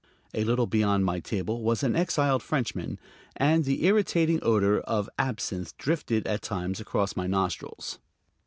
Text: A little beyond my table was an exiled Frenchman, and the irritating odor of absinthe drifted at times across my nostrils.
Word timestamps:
A 0.33 0.43
little 0.43 0.65
beyond 0.65 1.05
my 1.05 1.19
table 1.19 1.61
was 1.61 1.83
an 1.83 1.95
exiled 1.95 2.41
Frenchman, 2.41 2.97
and 3.37 3.65
the 3.65 3.85
irritating 3.85 4.39
odor 4.41 4.79
of 4.79 5.07
absinthe 5.19 5.77
drifted 5.77 6.25
at 6.25 6.41
times 6.41 6.79
across 6.79 7.15
my 7.15 7.27
nostrils. 7.27 7.99